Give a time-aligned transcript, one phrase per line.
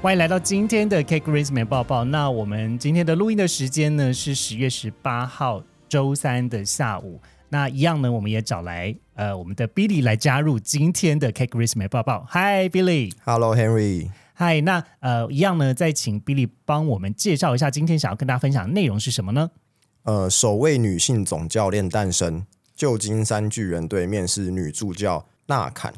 [0.00, 2.04] 欢迎来到今天的 Cake Resume 报报。
[2.04, 7.20] 那我们今天的录音的时间呢是十月十八号周三的下午。
[7.48, 12.24] 那一样呢，我们也找来呃我们的 Billy 来加入今天的 Cake Resume 报报。
[12.30, 13.12] Hi Billy。
[13.24, 19.50] Hello Henry，嗨，那呃，一样呢，再请 Billy 帮我们介绍一下今天想要跟大家分享的内容是什么呢？
[20.04, 22.46] 呃，首位女性总教练诞生，
[22.76, 25.92] 旧金山巨人队面试女助教纳坎。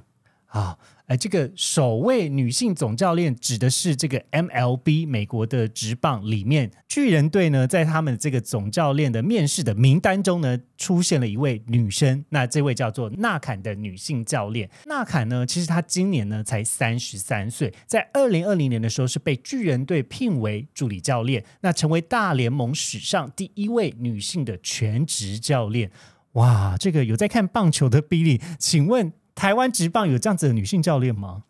[0.46, 0.76] 啊，
[1.10, 14.70] 哎，这个首位女性总教练指的是这个 MLB 美国的职棒里面巨人队呢，在他们这个总教练的面试的名单中呢，出现了一位女生，那这位叫做纳坎的女性教练。
[14.86, 25.90] 纳坎呢，其实她今年呢才三十三岁，在二零二零年的时候是被巨人队聘为助理教练，那成为大联盟史上第一位女性的全职教练。
[26.34, 31.44] 哇，这个有在看棒球的比利请问台湾职棒有这样子的女性教练吗？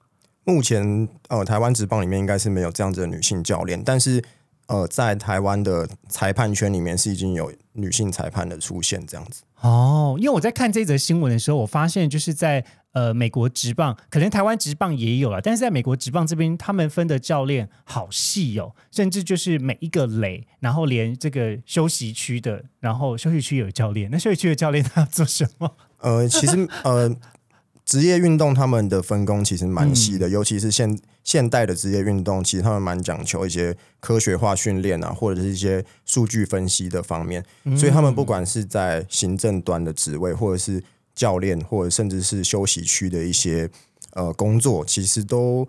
[0.44, 4.22] 目前呃，台湾职棒里面应该是没有这样子的女性教练，但是
[4.68, 9.42] 呃，在台湾的裁判圈里面是已经有女性裁判的出现，这样子。
[9.62, 25.74] 哦，因为我在看这则新闻的时候，我发现就是在呃美国职棒，可能台湾职棒也有了，但是在美国职棒这边，他们分的教练好细哦，甚至就是每一个垒，然后连这个休息区的，然后休息区有教练，那休息区的教练他要做什么？
[25.98, 27.14] 呃，其实呃，
[27.90, 37.44] 职业运动他们的分工其实蛮细的，尤其是现现代的职业运动，其实他们蛮讲求一些科学化训练啊，或者是一些数据分析的方面。
[37.76, 40.80] 所以他们不管是在行政端的职位，或者是
[41.16, 43.68] 教练，或者甚至是休息区的一些
[44.12, 45.66] 呃工作，其实都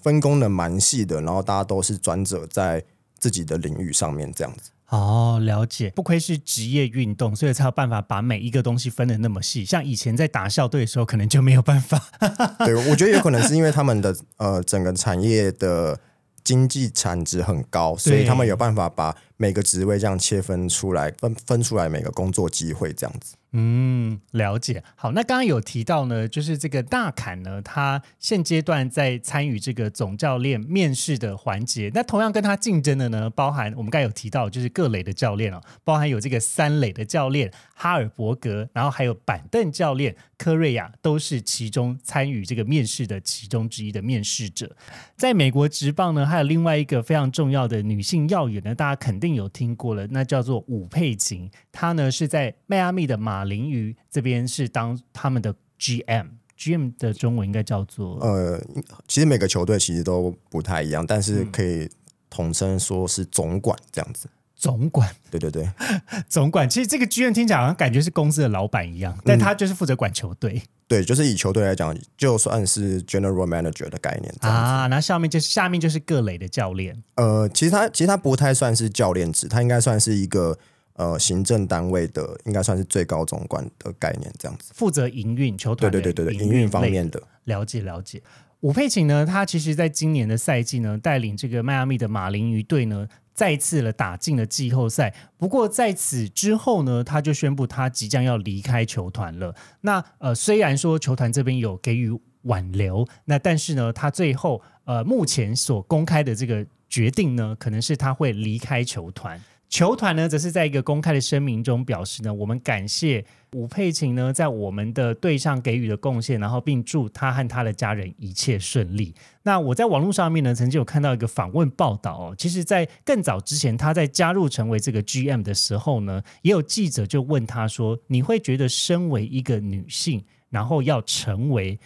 [0.00, 1.20] 分工的蛮细的。
[1.22, 2.84] 然后大家都是专责在
[3.18, 4.70] 自己的领域上面这样子。
[4.94, 9.64] 哦，了解，不愧是职业运动，所以才有办法把每一个东西分的那么细。
[9.64, 12.00] 像以前在打校队的时候，可能就没有办法。
[12.64, 15.98] 对，我觉得有可能是因为他们的呃整个产业的
[16.44, 23.34] 经济产值很高，所以他们有办法把每个职位这样切分出来，分分出来每个工作机会这样子。
[23.56, 24.82] 嗯，了解。
[24.96, 31.88] 好，那刚刚有提到呢，就是这个大坎呢，他现阶段在参与这个总教练面试的环节。
[31.94, 44.76] 那同样跟他竞争的呢，包含我们刚有提到，就是各垒的教练哦，包含有这个三垒的教练哈尔伯格，然后还有板凳教练科瑞亚，都是其中参与这个面试的其中之一的面试者。
[45.16, 51.50] 在美国职棒呢，还有另外一个非常重要的女性要员呢，大家肯定有听过了，那叫做武佩琴。
[51.72, 56.26] 她呢是在迈阿密的马林鱼这边是当他们的 GM。
[56.56, 58.62] GM 的中文应该叫做呃，
[59.08, 61.90] 其实每个球队其实都不太一样，但是可以
[62.30, 64.28] 统称说是总管这样子。
[64.64, 65.06] 总管。
[65.30, 65.68] 对对对，
[66.26, 74.34] 总管其实这个剧院听起来好像感觉是公司的老板一样，但他就是负责管球队、对，就是以球队来讲，就算是 general manager 的概念。
[74.40, 74.86] 啊。
[74.86, 80.58] 那下面就是下面就是各类的教练呃，其实他其实他不太算是教练职，他应该算是一个
[80.94, 84.72] 呃行政单位的，应该算是最高总管的概念这样子。
[84.74, 87.22] 负责营运球对团的对对对对，营运方面的。
[87.44, 88.22] 了解了解。
[88.64, 95.14] 武佩琴呢，他其实在今年的赛季呢，带领这个迈阿密的马林鱼队呢，再次了打进了季后赛。
[95.36, 99.54] 不过在此之后呢，他就宣布他即将要离开球团了。
[99.82, 102.10] 那呃，虽然说球团这边有给予
[102.44, 109.38] 挽留，那但是呢，他最后呃目前所公开的这个决定呢，可能是他会离开球团。
[109.74, 113.24] 球团呢，则是在一个公开的声明中表示呢，我们感谢
[113.54, 119.12] 吴佩琴呢在我们的队上给予的贡献，然后并祝他和他的家人一切顺利。
[119.42, 131.80] 那我在网络上面呢，曾经有看到一个访问报道哦，其实，在更早之前，他在加入成为这个 GM 的时候呢，也有记者就问他说：“你会觉得身为一个女性，然后要成为？”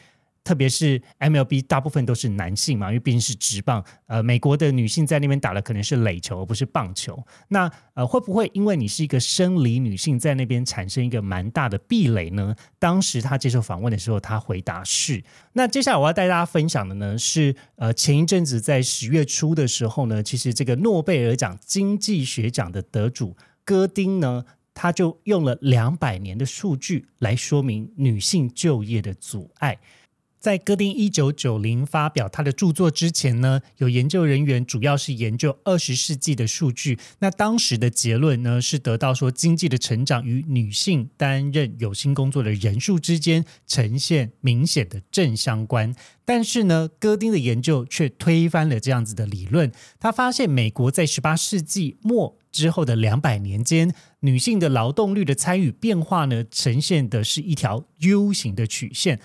[0.44, 3.84] 特别是 MLB 大部分都是男性嘛，因为毕竟是职棒。
[4.06, 7.22] 呃，美国的女性在那边打的可能是垒球，而不是棒球。
[7.48, 12.54] 那呃，会不会因为你是一个生理女性，在那边产生一个蛮大的壁垒呢？
[12.78, 15.22] 当时她接受访问的时候，她回答是。
[15.52, 24.44] 那接下来我要带大家分享的呢，是呃前一阵子在十月初的时候呢，其实这个诺贝尔奖经济学奖的得主戈丁呢。
[24.80, 29.76] 他就用了两百年的数据来说明女性就业的阻碍。
[30.38, 36.98] 在戈丁一九九零发表他的著作之前呢，有研究人员主要是研究二十世纪的数据。
[37.18, 45.94] 那当时的结论呢，是得到说经济的成长与女性担任有薪工作的人数之间呈现明显的正相关。
[46.24, 49.72] 但是呢，戈丁的研究却推翻了这样子的理论。
[49.98, 59.18] 他发现，美国在十八世纪末之后的两百年间，女性的劳动率的参与变化呢，呈现的是一条 U 型的曲线。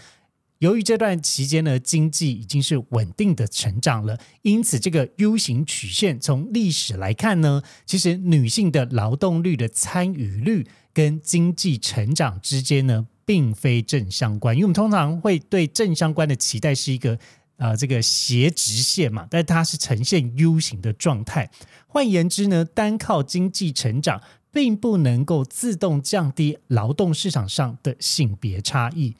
[0.64, 14.56] 由于这段期间呢，经济已经是稳定的成长了，因此这个 U 型曲线从历史来看呢，其实女性的劳动率的参与率跟经济成长之间呢，并非正相关。
[14.56, 17.20] 因为我们通常会对正相关的期待是一个
[17.58, 21.52] 呃这个斜直线嘛，但它是呈现 U 型的状态。
[21.88, 29.18] 换言之呢，单靠经济成长，并不能够自动降低劳动市场上的性别差异。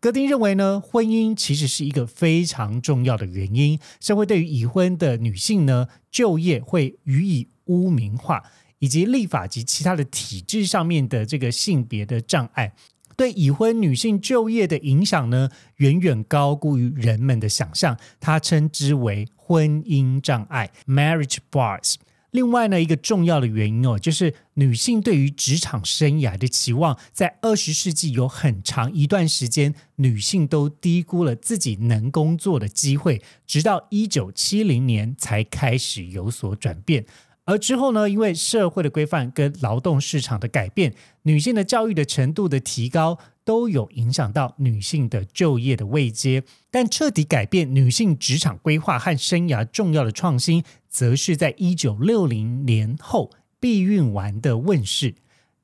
[0.00, 3.78] 戈丁认为呢，婚姻其实是一个非常重要的原因。
[4.00, 8.44] 社会对于已婚的女性呢，就业会予以污名化，
[8.78, 12.72] 以及立法及其他的体制上面的这个性别的障碍，
[13.16, 17.98] 对已婚女性就业的影响呢，远远高估于人们的想象。
[18.20, 21.96] 他称之为婚姻障碍 （marriage bars）。
[22.32, 37.06] 另外呢，一个重要的原因哦，就是女性对于职场生涯的期望，在二十世纪有很长一段时间，女性都低估了自己能工作的机会，直到一九七零年才开始有所转变。
[37.44, 40.92] 而之后呢，因为社会的规范跟劳动市场的改变，
[41.22, 43.18] 女性的教育的程度的提高。
[43.48, 55.14] 都有影响到女性的就业的位阶，但彻底改变女性职场规划和生涯重要的创新，则是在一九六零年后避孕丸的问世。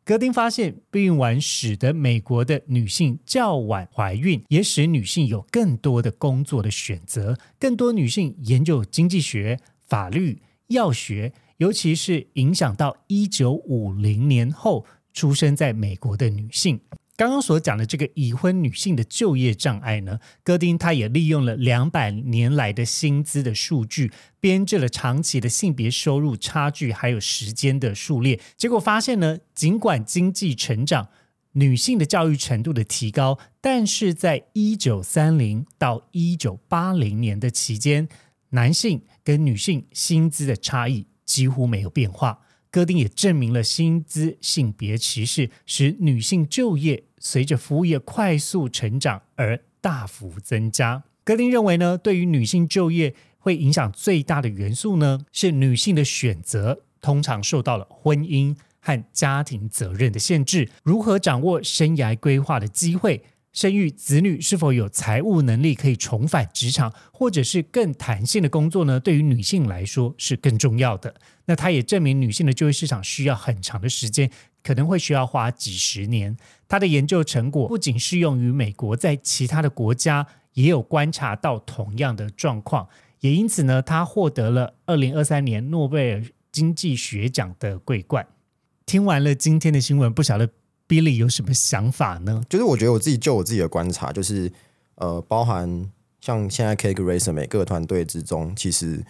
[0.02, 7.36] 格丁发现，避孕丸使得美国的女性较晚怀孕，也使女性有更多的工作的选择。
[7.60, 16.80] 更多女性研究经济学、法律、药学，尤其是影响到一九五零年后出生在美国的女性。
[17.16, 31.08] 刚刚所讲的这个已婚女性的就业障碍呢，戈丁他也利用了两百年来的薪资的数据，编制了长期的性别收入差距还有时间的数列，结果发现呢，尽管经济成长、
[31.52, 38.08] 女性的教育程度的提高，但是在一九三零到一九八零年的期间，
[38.50, 42.40] 男性跟女性薪资的差异几乎没有变化。
[42.74, 51.04] 戈丁也证明了薪资性别歧视使女性就业随着服务业快速成长而大幅增加。
[51.22, 60.68] 戈丁认为呢，对于女性就业会影响最大的元素呢，是女性的选择通常受到了婚姻和家庭责任的限制。
[60.82, 63.22] 如何掌握生涯规划的机会？
[63.54, 68.98] 生育子女是否有财务能力可以重返职场，或者是更弹性的工作呢？
[68.98, 71.14] 对于女性来说是更重要的。
[71.44, 74.28] 那他也证明女性的就业市场需要很长的时间，
[74.64, 76.36] 可能会需要花几十年。
[76.66, 82.88] 他的研究成果不仅适用于美国，在其他的国家也有观察到同样的状况。
[83.20, 88.26] 也因此呢，他获得了二零二三年诺贝尔经济学奖的桂冠。
[88.84, 90.50] 听完了今天的新闻，不晓得。
[91.00, 92.42] 里有什么想法呢？
[92.48, 94.50] 就是我觉得我自己就我自己的观察，就是
[94.96, 99.04] 呃，包含像现在 Cake Racer 每个团队之中，其实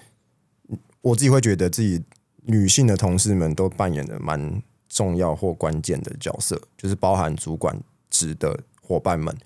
[1.00, 2.02] 我自己会觉得自己
[2.42, 7.78] 女性的同事们都扮演的蛮重要或关键的角色，就是包含主管
[8.10, 9.36] 职的伙伴们，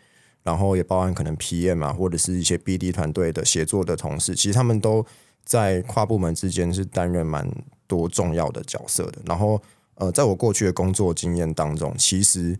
[0.42, 5.04] 然后也包含可能 PM 啊，或者是一些 BD 团队的协作的同事，其实他们都
[5.44, 7.50] 在跨部门之间是担任蛮
[7.86, 9.62] 多重要的角色的，然后。
[9.98, 12.56] 呃，在我过去的工作经验当中，其实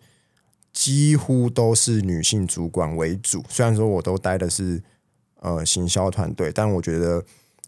[0.72, 3.44] 几乎都是女性主管为主。
[3.48, 4.82] 虽然说我都待的是
[5.40, 7.24] 呃行销团队，但我觉得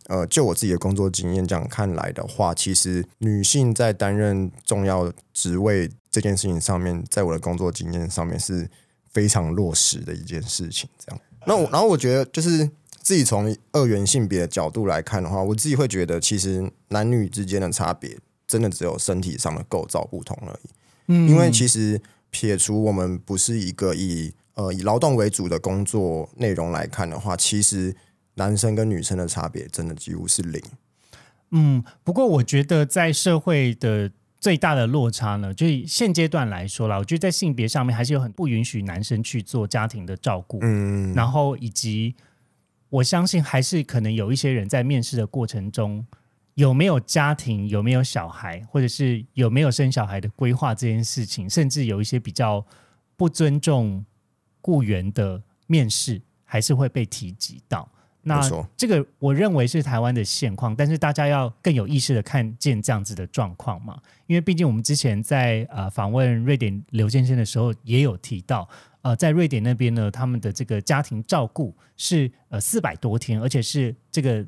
[0.09, 8.69] 呃，就我自己的工作经验这样看来的话，其实女性在担任重要职位这件事情上面，在我的工作经验上面是
[9.13, 10.91] 非常落实的一件事情。
[10.99, 12.69] 这样，那我然后我觉得就是
[13.01, 18.19] 自己从二元性别的角度来看的话，我自己会觉得其实男女之间的差别。
[18.51, 20.69] 真的只有身体上的构造不同而已。
[21.07, 27.95] 嗯，因为其实撇除我们不是一个以呃以劳动为主的工作内容来看的话，其实
[28.35, 30.61] 男生跟女生的差别真的几乎是零。
[31.53, 40.59] 嗯，不过我觉得在社会的最大的落差呢，就以现阶段来说啦，我觉得在性别上面还是有很不允许男生去做家庭的照顾。
[40.63, 42.17] 嗯，然后以及
[42.89, 46.05] 我相信还是可能有一些人在面试的过程中。
[46.61, 52.63] 有没有家庭，有没有小孩，或者是有没有生小孩的规划这件事情，甚至有一些比较
[53.17, 54.05] 不尊重
[54.61, 57.91] 雇员的面试，还是会被提及到。
[58.23, 58.39] 那
[58.77, 68.69] 这个我认为是台湾的现况，但是大家要更有意识的看见这样子的状况嘛，因为毕竟我们之前在呃访问瑞典刘先生的时候也有提到，
[69.01, 74.47] 呃，在瑞典那边呢，他们的这个家庭照顾是呃四百多天，而且是这个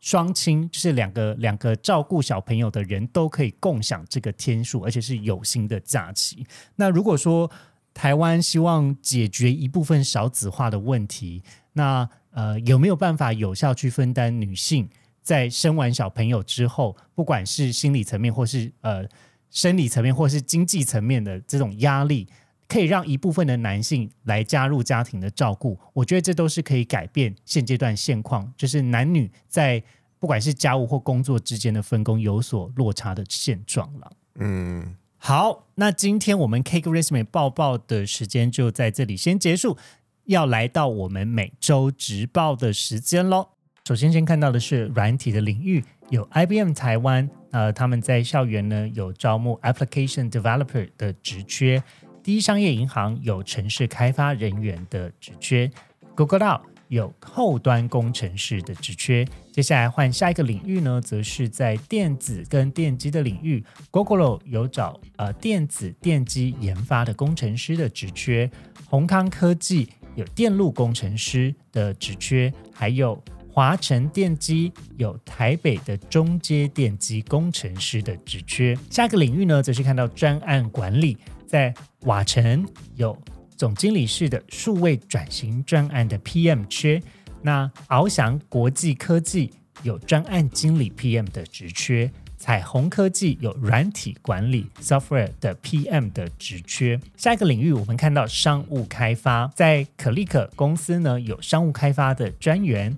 [0.00, 6.46] 双亲，就是两个两个照顾小朋友的人都可以共享这个天数，而且是有薪的假期。
[6.76, 7.50] 那如果说
[7.92, 14.88] 台湾希望解决一部分少子化的问题，那呃有没有办法有效去分担女性
[15.20, 19.04] 在生完小朋友之后，不管是心理层面或是呃
[19.50, 22.28] 生理层面或是经济层面的这种压力？
[22.68, 29.82] 可以让一部分的男性来加入家庭的照顾，我觉得这都是可以改变现阶段现况，就是男女在
[30.18, 34.12] 不管是家务或工作之间的分工有所落差的现状了。
[34.34, 39.78] 嗯，好，那今天我们 Cake Resume 报报的时间就在这里先结束，
[40.26, 43.48] 要来到我们每周直报的时间喽。
[43.86, 51.82] 首先先看到的是软体的领域，有 IBM 台湾，呃，他们在校园呢有招募 Application Developer 的职缺。
[52.28, 55.70] 第一商业银行有城市开发人员的职缺
[56.14, 59.26] ，Google Cloud 有后端工程师的职缺。
[59.50, 68.50] 接下来换下一个领域呢，则是在电子跟电机的领域，Google 有找呃电子电机研发的工程师的职缺，
[68.84, 73.18] 宏康科技有电路工程师的职缺，还有
[73.50, 78.76] 华晨电机有台北的中阶电机工程师的职缺。
[78.90, 81.16] 下一个领域呢，则是看到专案管理。
[81.48, 83.16] 在瓦城有
[83.56, 87.02] 总经理室的数位转型专案的 PM 缺，
[87.40, 89.50] 那翱翔国际科技
[89.82, 97.00] 有专案经理 PM 的职缺，彩虹科技有软体管理 software 的 PM 的职缺。
[97.16, 102.94] 下一个领域，我们看到商务开发，在可立可公司呢有商务开发的专员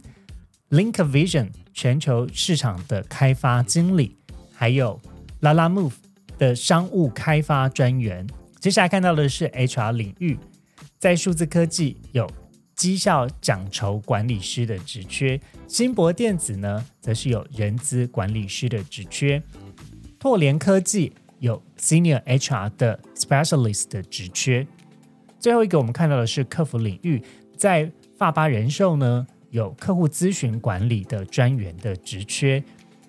[0.71, 4.16] ，Link Vision 全球市场的开发经理，
[4.52, 5.00] 还有
[5.40, 5.95] Lala Move
[6.37, 8.26] 的商务开发专员。
[8.60, 10.38] 接下来看到的是 HR 领域，
[10.98, 12.30] 在数字科技有
[12.76, 19.42] 绩效奖酬管理师的职缺，新博电子呢，则是有人资管理师的职缺，
[20.18, 24.66] 拓联科技有 Senior HR 的 Specialist 的职缺。
[25.38, 27.22] 最后一个我们看到的是客服领域，
[27.56, 32.62] 在发巴人寿呢，有客户咨询管理的专员的职缺，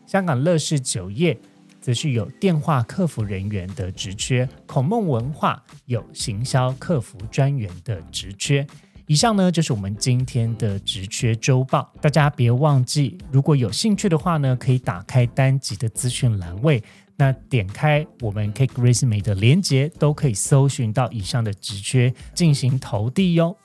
[0.07, 1.37] 香港乐视酒业。
[1.81, 8.65] 则是有电话客服人员的职缺，孔梦文化有行销客服专员的职缺。
[9.07, 11.91] 以上呢就是我们今天的职缺周报。
[11.99, 16.81] 大家别忘记，如果有兴趣的话呢，可以打开单集的资讯栏位，
[17.17, 23.57] 那点开我们 Cake Resume 的连接，都可以搜寻到以上的职缺进行投递哟。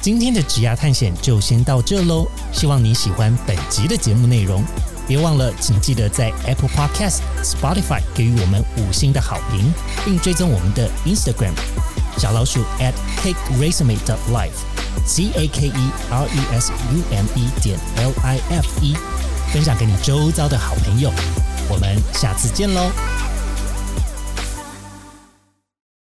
[0.00, 4.62] 今天的职涯探险就先到这喽，希望你喜欢本集的节目内容。
[5.06, 9.72] 别忘了，请记得在 Apple Podcast、Spotify 给予我们五星的好评，
[10.04, 11.52] 并追踪我们的 Instagram
[12.16, 12.92] 小老鼠 at
[13.22, 18.12] cake resume dot life，c a k e r e s u m e 点 l
[18.22, 18.96] i f e，
[19.52, 21.12] 分享给你周遭的好朋友。
[21.68, 22.90] 我们下次见喽！